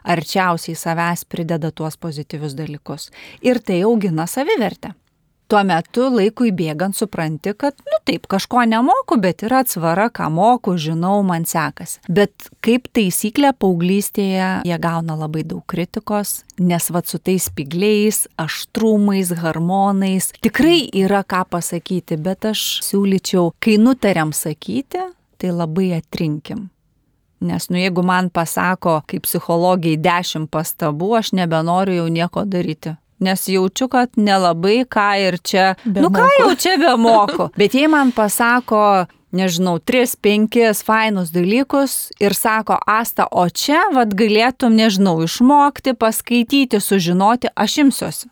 [0.04, 3.10] arčiausiai savęs prideda tuos pozityvius dalykus.
[3.46, 4.96] Ir tai augina savivertę
[5.50, 10.76] tuo metu laikui bėgant supranti, kad, nu taip, kažko nemoku, bet yra atsvara, ką moku,
[10.80, 12.00] žinau, man sekasi.
[12.06, 19.34] Bet kaip taisyklė, paauglystėje jie gauna labai daug kritikos, nes vad su tais pigliais, aštrumais,
[19.42, 25.08] hormonais tikrai yra ką pasakyti, bet aš siūlyčiau, kai nutariam sakyti,
[25.40, 26.68] tai labai atrinkim.
[27.40, 33.48] Nes, nu, jeigu man pasako, kaip psichologiai, dešimt pastabų, aš nebenoriu jau nieko daryti nes
[33.52, 37.50] jaučiu, kad nelabai ką ir čia, be nu ką jau čia be moku.
[37.60, 39.06] Bet jei man pasako,
[39.36, 46.82] nežinau, tris, penkis fainus dalykus ir sako, Asta, o čia vad galėtum, nežinau, išmokti, paskaityti,
[46.82, 48.30] sužinoti, aš imsiuosi.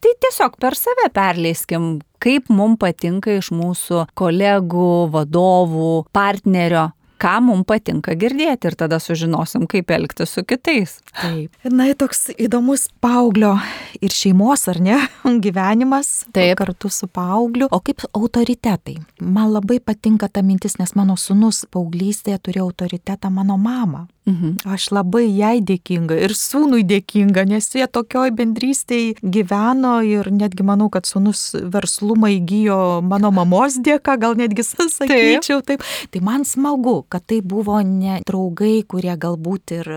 [0.00, 6.88] Tai tiesiog per save perleiskim, kaip mums patinka iš mūsų kolegų, vadovų, partnerio
[7.20, 10.98] ką mums patinka girdėti ir tada sužinosim, kaip elgtis su kitais.
[11.14, 11.54] Taip.
[11.68, 13.56] Na, toks įdomus paauglio
[14.00, 14.98] ir šeimos, ar ne,
[15.44, 16.12] gyvenimas.
[16.36, 16.56] Taip.
[16.60, 17.68] Kartu su paaugliu.
[17.70, 18.98] O kaip autoritetai?
[19.20, 24.06] Man labai patinka ta mintis, nes mano sunus paauglystėje turėjo autoritetą mano mamą.
[24.30, 24.68] Mhm.
[24.68, 30.90] Aš labai jai dėkinga ir sūnui dėkinga, nes jie tokioj bendrystėje gyveno ir netgi manau,
[30.92, 35.80] kad sūnus verslumą įgyjo mano mamos dėka, gal netgi sakyčiau taip.
[35.82, 36.12] taip.
[36.12, 39.90] Tai man smagu, kad tai buvo ne draugai, kurie galbūt ir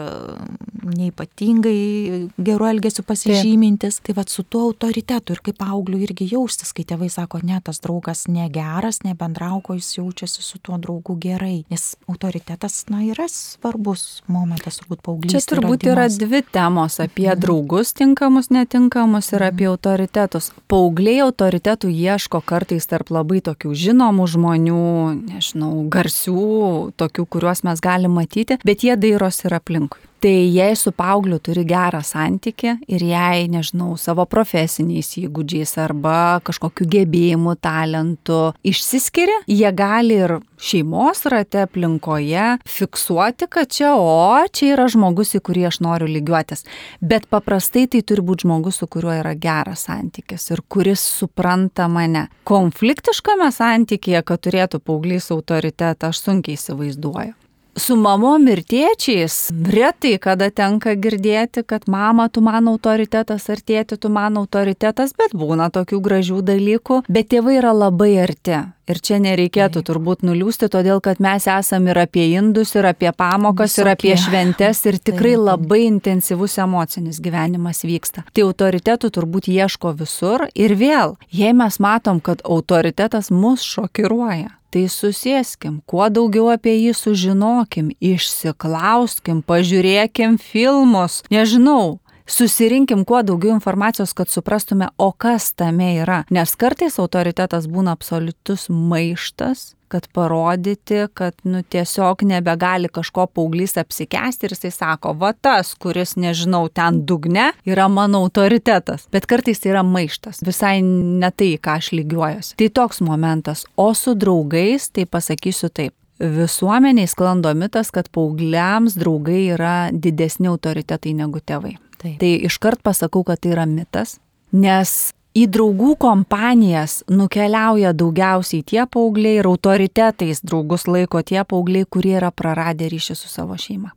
[0.83, 3.99] neipatingai geru elgesiu pasižymintis.
[4.03, 7.79] Tai vad su tuo autoritetu ir kaip augliu irgi jaustis, kai tėvai sako, ne, tas
[7.83, 11.63] draugas negeras, nebendrauko, jis jaučiasi su tuo draugu gerai.
[11.71, 15.35] Nes autoritetas, na, yra svarbus momentas, turbūt paauglys.
[15.35, 17.39] Čia turbūt yra dvi temos- apie mhm.
[17.45, 19.75] draugus tinkamus, netinkamus ir apie mhm.
[19.77, 20.51] autoritetus.
[20.67, 24.83] Paaugliai autoritetų ieško kartais tarp labai tokių žinomų žmonių,
[25.31, 30.01] nežinau, garsių, tokių, kuriuos mes galim matyti, bet jie dairos ir aplinkui.
[30.23, 36.87] Tai jei su paaugliu turi gerą santyki ir jei, nežinau, savo profesiniais įgūdžiais arba kažkokiu
[36.93, 44.87] gebėjimu, talentu išsiskiria, jie gali ir šeimos rate aplinkoje fiksuoti, kad čia, o, čia yra
[44.95, 46.63] žmogus, į kurį aš noriu lygiuotis.
[47.03, 52.29] Bet paprastai tai turi būti žmogus, su kuriuo yra geras santykis ir kuris supranta mane.
[52.47, 57.42] Konfliktiškame santykėje, kad turėtų paauglys autoritetą, aš sunkiai įsivaizduoju.
[57.75, 59.37] Su mamom ir tėčiais
[59.73, 65.33] retai kada tenka girdėti, kad mama, tu man autoritetas ar tėti, tu man autoritetas, bet
[65.37, 68.61] būna tokių gražių dalykų, bet tėvai yra labai arti.
[68.83, 69.87] Ir čia nereikėtų Taip.
[69.87, 73.85] turbūt nuliūsti, todėl kad mes esame ir apie indus, ir apie pamokas, Visokie.
[73.85, 75.45] ir apie šventes, ir tikrai Taip.
[75.47, 78.25] labai intensyvus emocinis gyvenimas vyksta.
[78.33, 84.87] Tai autoritetų turbūt ieško visur ir vėl, jei mes matom, kad autoritetas mus šokiruoja, tai
[84.89, 94.29] susėskim, kuo daugiau apie jį sužinokim, išsiklauskim, pažiūrėkim filmus, nežinau, susirinkim kuo daugiau informacijos, kad
[94.29, 96.23] suprastume, o kas tame yra.
[96.29, 104.47] Nes kartais autoritetas būna absoliutus maištas, kad parodyti, kad nu, tiesiog nebegali kažko paauglys apsikesti
[104.47, 109.05] ir jisai sako, va tas, kuris, nežinau, ten dugne, yra mano autoritetas.
[109.13, 112.57] Bet kartais tai yra maištas, visai ne tai, ką aš lygiuojuosi.
[112.57, 113.67] Tai toks momentas.
[113.77, 115.93] O su draugais, tai pasakysiu taip.
[116.23, 121.77] Visuomeniai sklando mitas, kad paaugliams draugai yra didesni autoritetai negu tėvai.
[122.03, 122.17] Taip.
[122.19, 124.17] Tai iškart pasakau, kad tai yra mitas,
[124.51, 132.17] nes į draugų kompanijas nukeliauja daugiausiai tie paaugliai ir autoritetais draugus laiko tie paaugliai, kurie
[132.19, 133.93] yra praradę ryšį su savo šeima.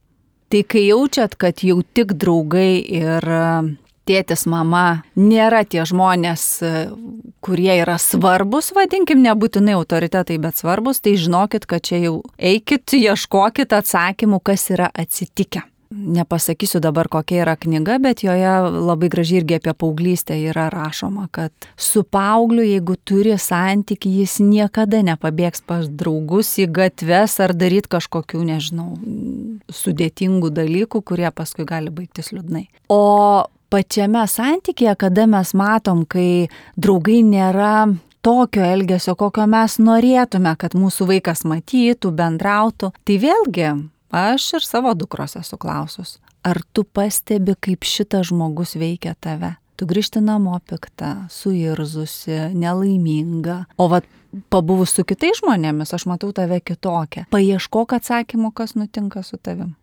[0.52, 3.44] Tai kai jaučiat, kad jau tik draugai ir e,
[4.06, 6.72] tėtis, mama nėra tie žmonės, e,
[7.42, 13.74] kurie yra svarbus, vadinkim, nebūtinai autoritetai, bet svarbus, tai žinokit, kad čia jau eikit, ieškokit
[13.74, 19.74] atsakymų, kas yra atsitikę nepasakysiu dabar kokia yra knyga, bet joje labai gražiai irgi apie
[19.74, 26.68] paauglystę yra rašoma, kad su paaugliu, jeigu turi santyki, jis niekada nepabėgs pas draugus į
[26.78, 28.94] gatves ar daryti kažkokių, nežinau,
[29.72, 32.66] sudėtingų dalykų, kurie paskui gali baigtis liūdnai.
[32.92, 37.88] O pačiame santykėje, kada mes matom, kai draugai nėra
[38.26, 43.68] tokio elgesio, kokio mes norėtume, kad mūsų vaikas matytų, bendrautų, tai vėlgi
[44.10, 49.56] Aš ir savo dukros esu klausus, ar tu pastebi, kaip šitas žmogus veikia tave?
[49.76, 53.64] Tu grįžti namo piktą, suirzusi, nelaiminga.
[53.76, 54.06] O vad
[54.48, 57.26] pabuvus su kitais žmonėmis, aš matau tave kitokią.
[57.34, 59.74] Paieškok atsakymų, kas nutinka su tavim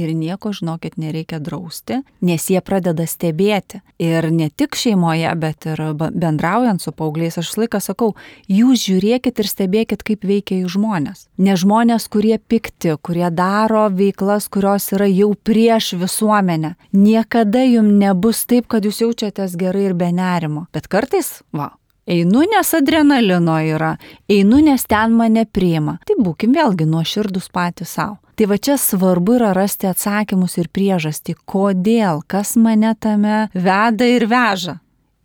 [0.00, 3.80] ir nieko, žinokit, nereikia drausti, nes jie pradeda stebėti.
[4.00, 8.14] Ir ne tik šeimoje, bet ir bendraujant su paaugliais, aš laiką sakau,
[8.48, 11.26] jūs žiūrėkit ir stebėkit, kaip veikia jų žmonės.
[11.38, 16.76] Ne žmonės, kurie pikti, kurie daro veiklas, kurios yra jau prieš visuomenę.
[16.96, 20.66] Niekada jums nebus taip, kad jūs jaučiatės gerai ir be nerimo.
[20.74, 21.72] Bet kartais, va,
[22.10, 23.92] Einu, nes adrenalino yra,
[24.28, 25.98] einu, nes ten mane priima.
[26.08, 28.16] Tai būkim vėlgi nuoširdus patys savo.
[28.40, 34.24] Tai va čia svarbu yra rasti atsakymus ir priežastį, kodėl, kas mane tame veda ir
[34.30, 34.78] veža.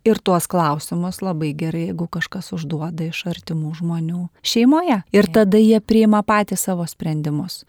[0.04, 4.98] Ir tuos klausimus labai gerai, jeigu kažkas užduoda iš artimų žmonių šeimoje.
[5.16, 7.62] Ir tada jie priima patys savo sprendimus.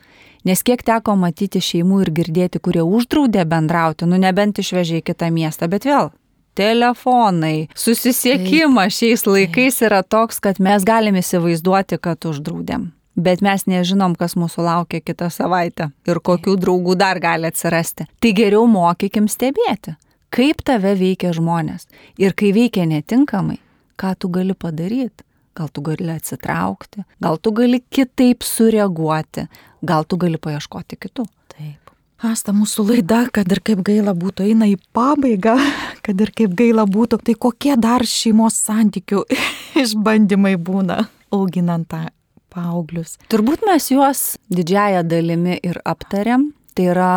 [0.44, 5.32] Nes kiek teko matyti šeimų ir girdėti, kurie uždraudė bendrauti, nu nebent išvežė į kitą
[5.32, 6.12] miestą, bet vėl
[6.60, 14.16] telefonai, susisiekimas šiais laikais yra toks, kad mes galime įsivaizduoti, kad uždraudėm bet mes nežinom,
[14.16, 18.08] kas mūsų laukia kitą savaitę ir kokių draugų dar gali atsirasti.
[18.22, 19.98] Tai geriau mokykim stebėti,
[20.34, 21.88] kaip tave veikia žmonės
[22.22, 23.58] ir kai veikia netinkamai,
[23.98, 25.26] ką tu gali padaryti.
[25.58, 29.48] Gal tu gali atsitraukti, gal tu gali kitaip sureaguoti,
[29.82, 31.26] gal tu gali paieškoti kitų.
[31.56, 31.94] Taip.
[32.22, 35.56] Asta, mūsų laida, kad ir kaip gaila būtų, eina į pabaigą,
[36.06, 39.24] kad ir kaip gaila būtų, tai kokie dar šeimos santykių
[39.82, 42.06] išbandymai būna auginant tą
[42.58, 43.16] paauglius?
[43.32, 46.50] Turbūt mes juos didžiają dalimi ir aptariam.
[46.78, 47.14] Tai yra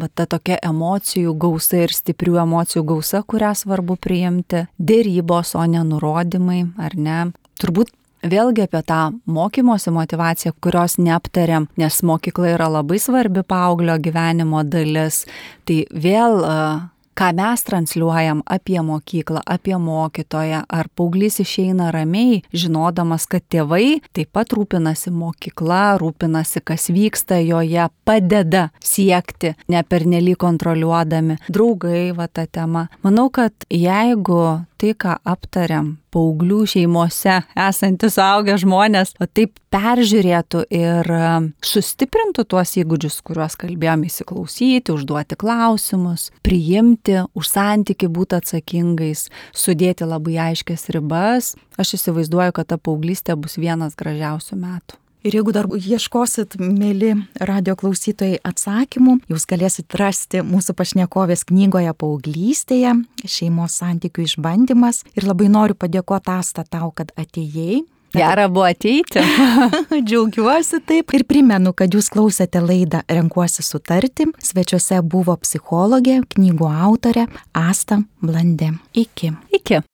[0.00, 4.66] va, ta tokia emocijų gausa ir stiprių emocijų gausa, kurią svarbu priimti.
[4.78, 7.20] Dėrybos, o ne nurodymai, ar ne?
[7.60, 7.92] Turbūt
[8.24, 15.24] vėlgi apie tą mokymosi motivaciją, kurios neaptariam, nes mokykla yra labai svarbi paauglio gyvenimo dalis.
[15.68, 23.26] Tai vėl uh, ką mes transliuojam apie mokyklą, apie mokytoją, ar paauglys išeina ramiai, žinodamas,
[23.30, 30.36] kad tėvai taip pat rūpinasi mokykla, rūpinasi, kas vyksta joje, padeda siekti, ne per nelį
[30.40, 31.38] kontroliuodami.
[31.48, 32.88] Draugai, va ta tema.
[33.06, 41.10] Manau, kad jeigu tai, ką aptariam, paauglių šeimose esantis augę žmonės, o taip peržiūrėtų ir
[41.10, 50.08] um, sustiprintų tuos įgūdžius, kuriuos kalbėjome įsiklausyti, užduoti klausimus, priimti, už santyki būti atsakingais, sudėti
[50.08, 55.03] labai aiškias ribas, aš įsivaizduoju, kad ta paauglystė bus vienas gražiausių metų.
[55.24, 62.92] Ir jeigu dar ieškosit, mėly radio klausytojai, atsakymų, jūs galėsit rasti mūsų pašnekovės knygoje Paauglystėje,
[63.24, 65.00] šeimos santykių išbandymas.
[65.16, 69.18] Ir labai noriu padėkoti Asta tau, kad atėjai Gera buvo ateiti.
[70.06, 71.14] Džiaugiuosi taip.
[71.16, 74.28] Ir primenu, kad jūs klausėte laidą Renkuosi sutarti.
[74.38, 77.26] Svečiuose buvo psichologė, knygų autorė
[77.58, 78.70] Asta Blandė.
[78.94, 79.34] Iki.
[79.58, 79.84] Iki.